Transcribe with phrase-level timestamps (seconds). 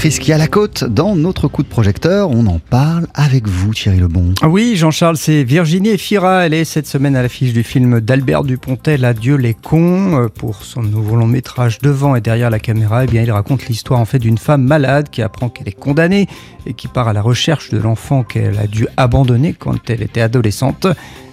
[0.00, 2.30] actrice qui a la côte dans notre coup de projecteur.
[2.30, 4.32] On en parle avec vous, Thierry Lebon.
[4.42, 6.46] Oui, Jean-Charles, c'est Virginie Efira.
[6.46, 10.16] Elle est cette semaine à l'affiche du film d'Albert Dupontel, Adieu les cons.
[10.16, 13.66] Euh, pour son nouveau long métrage Devant et derrière la caméra, eh bien, il raconte
[13.66, 16.28] l'histoire en fait d'une femme malade qui apprend qu'elle est condamnée
[16.64, 20.22] et qui part à la recherche de l'enfant qu'elle a dû abandonner quand elle était
[20.22, 20.86] adolescente.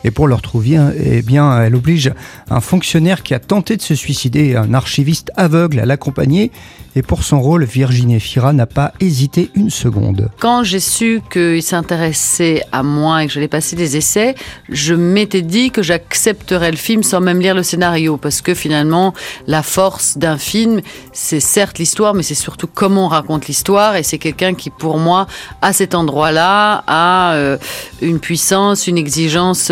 [0.03, 2.11] Et pour le retrouver, eh bien, elle oblige
[2.49, 6.51] un fonctionnaire qui a tenté de se suicider, un archiviste aveugle à l'accompagner.
[6.97, 10.29] Et pour son rôle, Virginie Fira n'a pas hésité une seconde.
[10.39, 14.33] Quand j'ai su qu'il s'intéressait à moi et que j'allais passer des essais,
[14.67, 18.17] je m'étais dit que j'accepterais le film sans même lire le scénario.
[18.17, 19.13] Parce que finalement,
[19.45, 20.81] la force d'un film,
[21.13, 23.95] c'est certes l'histoire, mais c'est surtout comment on raconte l'histoire.
[23.95, 25.27] Et c'est quelqu'un qui, pour moi,
[25.61, 27.57] à cet endroit-là, a euh,
[28.01, 29.69] une puissance, une exigence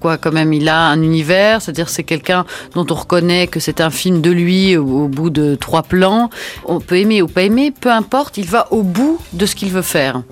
[0.00, 0.16] quoi.
[0.16, 3.90] Quand même, il a un univers, c'est-à-dire c'est quelqu'un dont on reconnaît que c'est un
[3.90, 6.30] film de lui au bout de trois plans
[6.66, 9.70] on peut aimer ou pas aimer, peu importe, il va au bout de ce qu'il
[9.70, 10.22] veut faire.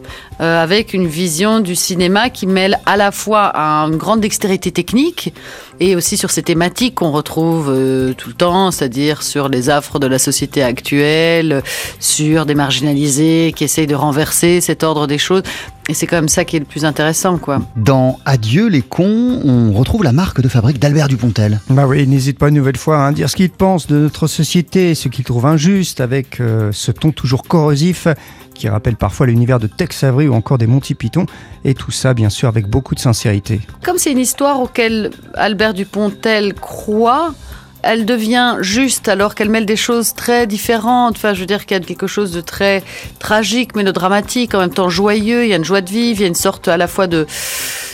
[0.40, 5.32] Euh, avec une vision du cinéma qui mêle à la fois une grande dextérité technique
[5.78, 9.98] et aussi sur ces thématiques qu'on retrouve euh, tout le temps, c'est-à-dire sur les affres
[9.98, 11.62] de la société actuelle,
[12.00, 15.42] sur des marginalisés qui essayent de renverser cet ordre des choses.
[15.88, 17.60] Et c'est quand même ça qui est le plus intéressant, quoi.
[17.76, 21.60] Dans Adieu les cons, on retrouve la marque de fabrique d'Albert Dupontel.
[21.70, 24.94] Bah oui, n'hésite pas une nouvelle fois à dire ce qu'il pense de notre société,
[24.94, 28.06] ce qu'il trouve injuste, avec euh, ce ton toujours corrosif
[28.54, 31.26] qui rappelle parfois l'univers de Tex Avery ou encore des Monty Python,
[31.64, 33.60] et tout ça bien sûr avec beaucoup de sincérité.
[33.82, 37.34] Comme c'est une histoire auquel Albert Dupontel croit,
[37.82, 41.16] elle devient juste alors qu'elle mêle des choses très différentes.
[41.16, 42.82] Enfin, je veux dire qu'il y a quelque chose de très
[43.18, 45.44] tragique, mais de dramatique, en même temps joyeux.
[45.44, 47.06] Il y a une joie de vivre, il y a une sorte à la fois
[47.06, 47.26] de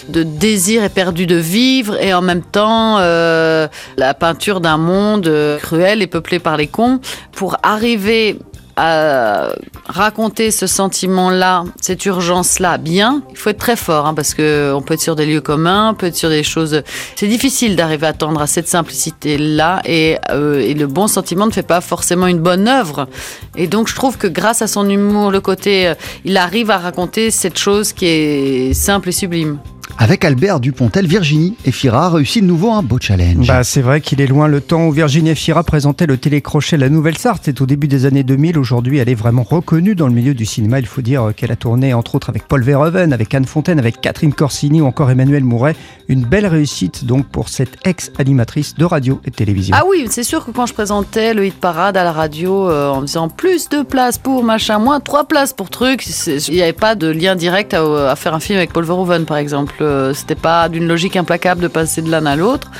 [0.08, 6.02] désir éperdu de vivre et en même temps euh, la peinture d'un monde euh, cruel
[6.02, 7.00] et peuplé par les cons
[7.32, 8.38] pour arriver
[8.80, 9.48] à
[9.88, 14.82] raconter ce sentiment-là, cette urgence-là bien, il faut être très fort hein, parce que on
[14.82, 16.82] peut être sur des lieux communs, on peut être sur des choses.
[17.16, 21.50] C'est difficile d'arriver à tendre à cette simplicité-là et, euh, et, le bon sentiment ne
[21.50, 23.08] fait pas forcément une bonne œuvre.
[23.56, 26.78] Et donc je trouve que grâce à son humour, le côté, euh, il arrive à
[26.78, 29.58] raconter cette chose qui est simple et sublime.
[30.00, 33.48] Avec Albert Dupontel, Virginie Efira réussit de nouveau un beau challenge.
[33.48, 36.88] Bah, c'est vrai qu'il est loin le temps où Virginie Efira présentait le télécrochet La
[36.88, 37.42] Nouvelle Sarthe.
[37.46, 38.58] C'est au début des années 2000.
[38.58, 40.78] Aujourd'hui, elle est vraiment reconnue dans le milieu du cinéma.
[40.78, 44.00] Il faut dire qu'elle a tourné entre autres avec Paul Verhoeven, avec Anne Fontaine, avec
[44.00, 45.74] Catherine Corsini ou encore Emmanuel Mouret.
[46.06, 49.74] Une belle réussite donc pour cette ex-animatrice de radio et de télévision.
[49.76, 52.88] Ah oui, c'est sûr que quand je présentais le hit parade à la radio euh,
[52.88, 56.72] en faisant plus de places pour machin, moins trois places pour truc, il n'y avait
[56.72, 59.87] pas de lien direct à, à faire un film avec Paul Verhoeven par exemple.
[59.88, 62.70] Euh, c'était pas d'une logique implacable de passer de l'un à l'autre.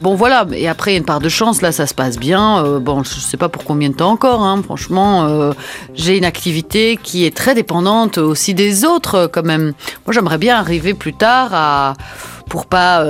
[0.00, 2.18] Bon voilà, et après il y a une part de chance, là ça se passe
[2.18, 2.64] bien.
[2.64, 4.62] Euh, bon, je sais pas pour combien de temps encore, hein.
[4.62, 5.26] franchement.
[5.26, 5.52] Euh,
[5.94, 9.72] j'ai une activité qui est très dépendante aussi des autres quand même.
[10.06, 11.94] Moi j'aimerais bien arriver plus tard à
[12.48, 13.04] pour pas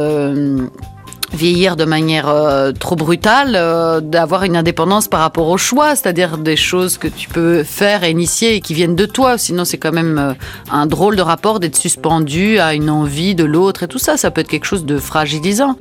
[1.32, 6.38] vieillir de manière euh, trop brutale, euh, d'avoir une indépendance par rapport au choix, c'est-à-dire
[6.38, 9.38] des choses que tu peux faire et initier et qui viennent de toi.
[9.38, 10.34] Sinon, c'est quand même euh,
[10.70, 14.16] un drôle de rapport d'être suspendu à une envie de l'autre et tout ça.
[14.16, 15.76] Ça peut être quelque chose de fragilisant.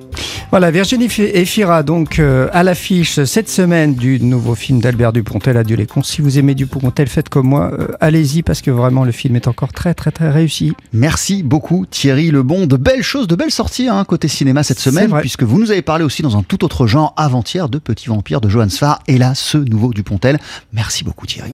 [0.51, 5.85] Voilà, Virginie Efira, donc à l'affiche cette semaine du nouveau film d'Albert Dupontel, Adieu les
[5.85, 6.03] cons.
[6.03, 9.71] Si vous aimez Dupontel, faites comme moi, allez-y parce que vraiment le film est encore
[9.71, 10.73] très très très réussi.
[10.91, 12.67] Merci beaucoup Thierry Lebon.
[12.67, 15.81] De belles choses, de belles sorties hein, côté cinéma cette semaine, puisque vous nous avez
[15.81, 19.17] parlé aussi dans un tout autre genre avant-hier de Petit Vampire de Johan Sfar et
[19.17, 20.37] là ce nouveau Dupontel.
[20.73, 21.49] Merci beaucoup Thierry.